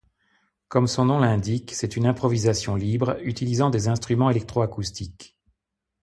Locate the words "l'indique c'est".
1.19-1.95